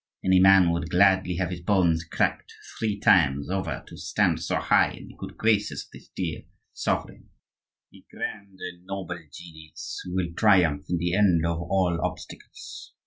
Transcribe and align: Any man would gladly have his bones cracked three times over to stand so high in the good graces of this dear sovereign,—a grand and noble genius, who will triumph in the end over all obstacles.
Any 0.25 0.39
man 0.39 0.71
would 0.71 0.89
gladly 0.89 1.35
have 1.35 1.51
his 1.51 1.61
bones 1.61 2.03
cracked 2.03 2.55
three 2.79 2.99
times 2.99 3.51
over 3.51 3.83
to 3.85 3.97
stand 3.97 4.41
so 4.41 4.55
high 4.55 4.89
in 4.89 5.09
the 5.09 5.15
good 5.15 5.37
graces 5.37 5.83
of 5.83 5.91
this 5.93 6.07
dear 6.15 6.41
sovereign,—a 6.73 8.05
grand 8.11 8.57
and 8.61 8.83
noble 8.85 9.19
genius, 9.31 9.99
who 10.03 10.15
will 10.15 10.33
triumph 10.35 10.85
in 10.89 10.97
the 10.97 11.13
end 11.13 11.45
over 11.45 11.61
all 11.61 11.99
obstacles. 12.03 12.95